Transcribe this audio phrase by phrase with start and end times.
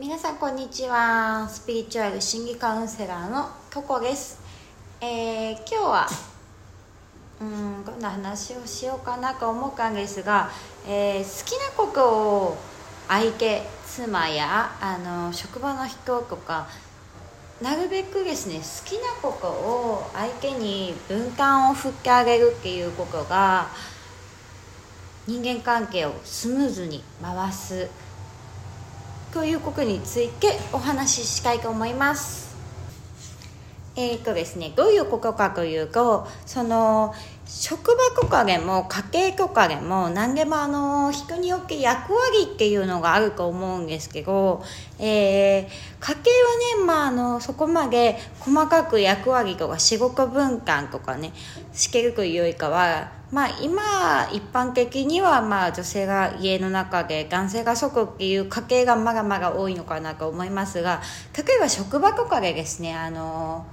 [0.00, 1.46] 皆さんこんにちは。
[1.46, 4.40] スピリチュアル心理カウンセラーのココです、
[4.98, 6.08] えー今日は
[7.42, 10.48] うんどんな話をしようかなと思ったんですが、
[10.88, 12.56] えー好きなことを
[13.08, 16.66] 相手妻やあの職場の人とか
[17.60, 23.68] なるべくですね好きなことを相手に分担を振ってあげるっていうことが
[25.26, 27.86] 人間関係をスムーズに回す
[29.32, 32.50] ということについてお話ししたいと思います。
[33.96, 37.14] えーとですね、どういうことかというとその
[37.52, 44.62] 職場とかでも家庭とかでも何でもあの人によって役割っていうのがあると思うんですけど、
[44.98, 51.32] えー家庭はね、まあ、あのそこまで細かく役割とか仕事分担とかね
[51.74, 61.00] してるというよりかはまあ、今一般的にはまあ女性が家の中で男性が外っていう家系がまだまだ多いのかなと思いますが
[61.36, 63.66] 例えば職場とかでですねあの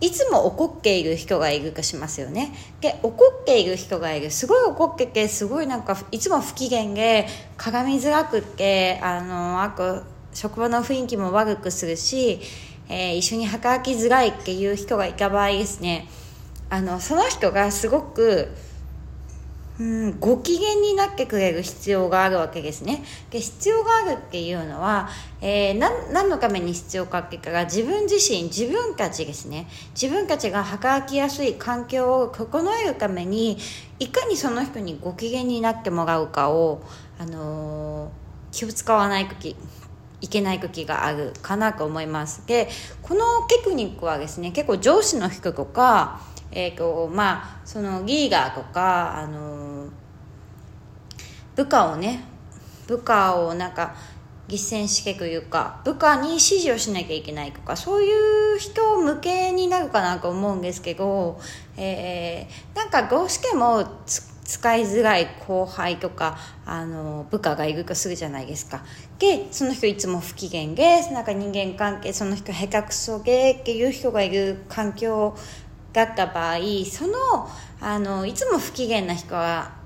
[0.00, 2.54] いつも怒っている人がいるかしますよね。
[2.80, 4.30] で怒っている人がいる。
[4.30, 7.26] すごい怒っててすごいなんかいつも不機嫌で
[7.56, 12.40] 鏡みづらくってあのあと職場の雰囲気も悪くするし、
[12.88, 16.08] えー一緒に働きづらいっていう人がいた場合ですね。
[16.70, 18.48] あのその人がすごく
[19.80, 23.02] うん、ご機嫌になってくれる必要があるわけですね。
[23.30, 25.08] で必要があるっていうのは、
[25.40, 29.68] えー、何何のために必要かって言ったら自分自身自分たちですね。
[29.98, 33.56] 自分たちが働きやすい環境を整えるために
[33.98, 36.82] いかにその人にご機嫌になってもらうかを、
[37.18, 38.10] あのー
[38.52, 39.54] 気を使わない時
[40.20, 42.44] いけない時があるかなと思います。
[42.48, 42.68] で
[43.00, 46.20] このテクニックはですね結構上司の人とか
[46.52, 49.69] えーとまあ、そのリーダーとか、あのー
[51.56, 52.24] 部下をね
[52.86, 53.94] 部下をなんか
[54.48, 61.40] 実践してくというか部下に指示をしなきゃいけないとかそういう人向けになるかなと思うんですけど、
[61.76, 66.36] えーなんかどうしてもつ使いづらい後輩とか
[66.66, 68.82] あの部下がいるとするじゃないですか。
[69.20, 75.36] でその人いつも不機嫌でなんか人間関係その人下手くそでっていう人がいる環境
[75.92, 76.58] だった場合
[76.90, 77.48] その
[77.80, 79.79] あのいつも不機嫌な人は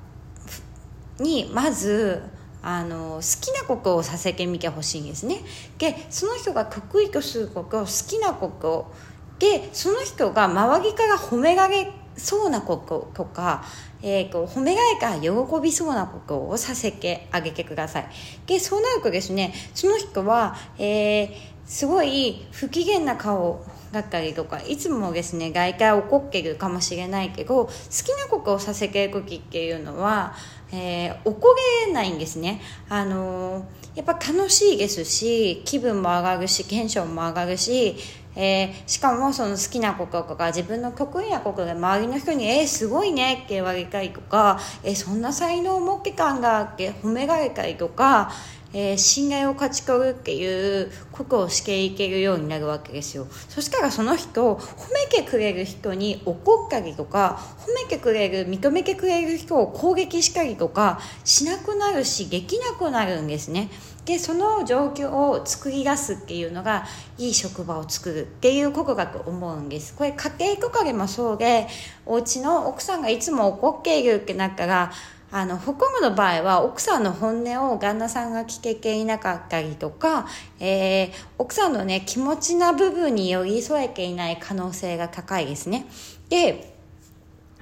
[1.18, 2.22] にまず
[2.62, 5.40] あの好きなことをさせてみてほしいんですね。
[5.78, 8.92] でその人が得意とすること好きなこと
[9.38, 13.64] でその人が周りから褒められそうなこととか、
[14.00, 15.30] えー、と褒められたら喜
[15.60, 18.06] びそうなことをさせてあげてください。
[18.46, 30.34] でそうなるとですねその人は、えーすごい不機嫌な顔だったりとかいつもですね外界怒ってるかもしれないけど好きなことをさせてる時っていうのは、
[30.72, 31.54] えー怒
[31.86, 32.60] れないんですね。
[32.88, 33.64] あのー
[33.94, 37.94] やっぱ楽しいですし気分も上がるしテンションも上がるし、
[38.34, 48.32] えーしかもその好きなこととか自分の得意なことで周りの人に「えー、すごいね」って言われたりとか「えーそんな才能を持ってたんだ」って褒められたりとか
[48.74, 53.26] えー信頼を勝ち取るっていうことをしていけるようになるわけですよ。
[53.48, 63.70] そしたらその人を褒めてくれる人に怒ったりとか褒めてくれる認めてくれる人を攻撃したりとかしなくなるしできなくなるんですね。
[64.04, 66.84] でその状況を作り出すっていうのが
[67.16, 69.94] いい職場を作るっていうことだと思うんです。
[69.94, 71.68] これ家庭とかでもそうで
[72.04, 74.92] お家の奥さんがいつも怒っているってなったら
[75.36, 80.28] あの、ほとんどの場合は奥さんの本音を旦那さんが聞けていなかったりとか、
[80.60, 85.86] えー奥さんのね、気持ちな部分に寄り添えていない可能性が高いですね。
[86.28, 86.72] で、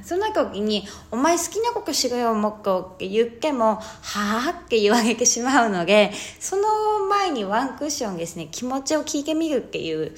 [0.03, 6.63] そんな時に、お前好きなことしろよ、もっとって言っても、はぁって言われてしまうので、その
[7.09, 10.15] 前にワンクッションですね、気持ちを聞いてみるっていう、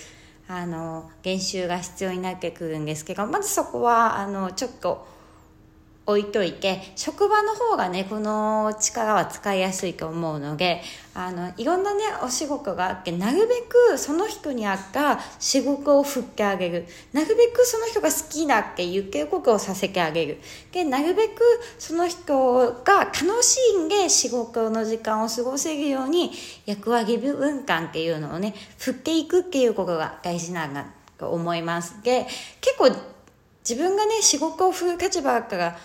[0.48, 5.13] あの、練習が必要になってくるんですけど、まずそこは、あの、ちょっと、
[6.06, 10.82] 置いといて職場の方がねこの力は使いやすいと思うので
[11.14, 16.86] あのいろんなねお仕事があってなるべくその人に合った仕事を振ってあげる。
[17.12, 20.40] なるべくその人が好きだって言ってることをさせてあげる。
[20.72, 21.40] でなるべく
[21.78, 26.32] その人が楽しんで仕事の時間を過ごせるように
[26.66, 30.86] 役割分担っていうのをね振っていくっていうことが大事なんだ
[31.16, 32.02] と思います。
[32.02, 32.26] で
[32.60, 32.90] 結構
[33.66, 35.78] 自分がね仕事を振る立場から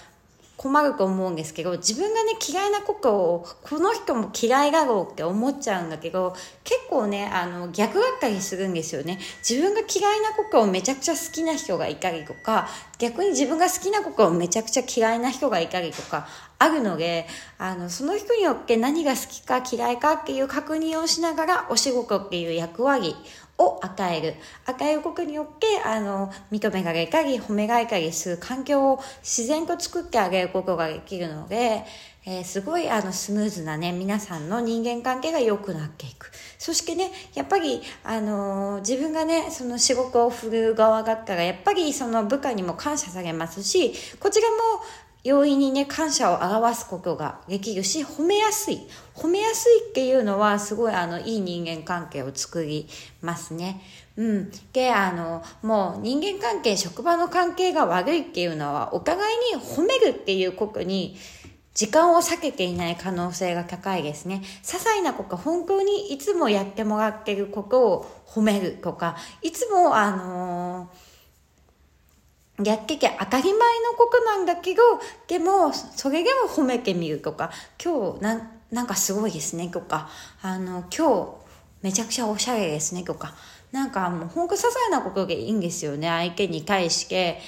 [0.59, 6.35] 困ると思うんですけど自分がね嫌いなことをこの人も嫌いだろうって思っちゃうんだけど
[6.65, 9.19] 結構ねあの逆だったりするんですよね。
[9.47, 12.67] 自分が嫌いなことをめちゃくちゃ好きな人がいたりとか
[12.97, 16.27] 逆に自分が好きなことをめちゃくちゃ嫌いな人がいたりとか
[16.61, 17.25] あるので、
[17.57, 23.15] あの、その人によって何が好きか嫌いかっていう確認をしながらお仕事っていう役割
[23.59, 24.35] を与える。
[24.65, 31.83] 与えることによって、あの、認められたり、褒められたりする環境を自然と作ってあげることができるので、
[32.25, 36.31] えー、すごいあのスムーズなね、皆さんの人間関係が良くなっていく。
[36.57, 44.57] そしてね、やっぱり、あのー、自分がね、その仕事を振る側だったら、やっぱりその部下にも感謝されますし、こちらも
[45.23, 48.79] 容易にね、感謝を表すことができるし、褒めやすい。
[49.13, 52.87] 褒めやすいっていうのは、すごいあの、いい人間関係を作り
[53.21, 53.81] ますね。
[54.15, 54.51] うん。
[54.71, 61.17] で、あの、もう人間関係、職場の関係が悪いっていうのは、お互いに褒めるっていうことに、
[61.73, 64.41] 時間を避けていない可能性が高いですね。
[64.63, 71.08] 些細なこと、本当にいつもやってもらってることを褒めるとか、いつもあのー
[72.63, 74.81] やってて当たり前のことなんだけど、
[75.27, 77.51] でも、それでも褒めてみるとか、
[77.83, 80.09] 今日な、なんかすごいですねとか、
[80.41, 81.49] あの、今日
[81.81, 83.33] めちゃくちゃおしゃれですねとか、
[83.71, 87.39] なんかもうほんと些細なことでいいんですよね、相手に対して。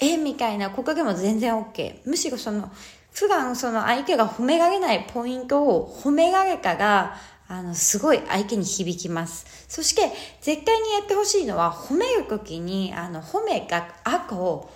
[0.00, 2.00] えみたいなことでも全然 OK。
[2.04, 2.70] むしろその、
[3.12, 7.16] 普段その相手が褒められないポイントを褒められたら、
[7.48, 9.66] あの、すごい相手に響きます。
[9.68, 10.10] そして、
[10.40, 14.70] 絶対にやってほしいのは、褒めるときに、あの、褒めが後、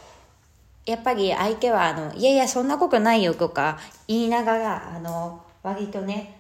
[0.84, 6.38] やっぱり相手は、あの、いやいや、そんなことないよとか言いながら、あの、割とね、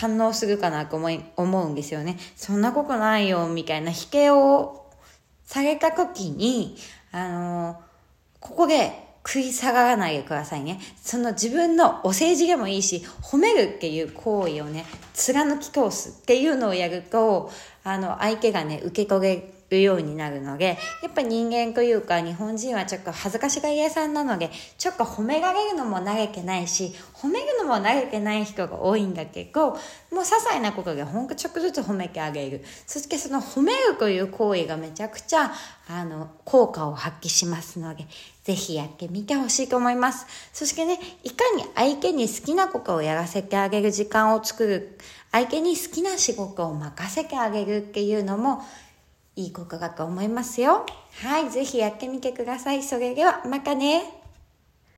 [0.00, 2.18] 反応するかなと思い、思うんですよね。
[2.36, 4.86] そんなことないよ、みたいな否定を
[5.44, 6.76] されたときに、
[7.12, 7.82] あの、
[8.40, 10.80] ここで食い下がらないでくださいね。
[11.02, 17.50] その自分のお世辞でもいいし、褒めるっていう行為をね、貫き通すっていうのをやると、
[17.82, 29.78] あの、相手がね、受け取れるようになるので、やっぱ人間というか日本人はちょっと恥ずかしがり屋さんなので、ちょっと褒められるのも慣れてないし、褒めるのも慣れてない人が多いんだけど、もう
[30.20, 32.64] 些細なことでほんとちょっとずつ褒めてあげる。
[32.86, 35.52] そしてその褒めるという行為がめちゃくちゃ、
[35.88, 38.06] あの、効果を発揮しますので、
[38.44, 40.26] ぜひやってみてほしいと思います。
[40.52, 44.98] そしてね、いかに相手に好きなことをやらせてあげる時間を作る、
[45.32, 48.62] 相手に好きな仕事を任せてあげるっていうのも、
[49.36, 50.86] いい効果だと思いますよ。
[51.22, 52.82] はい、ぜひやってみてください。
[52.82, 54.25] それでは、またね。